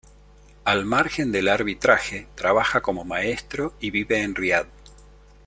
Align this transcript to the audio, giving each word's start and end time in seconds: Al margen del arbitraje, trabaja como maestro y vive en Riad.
Al 0.65 0.83
margen 0.83 1.31
del 1.31 1.47
arbitraje, 1.47 2.25
trabaja 2.33 2.81
como 2.81 3.03
maestro 3.05 3.75
y 3.79 3.91
vive 3.91 4.23
en 4.23 4.33
Riad. 4.33 4.65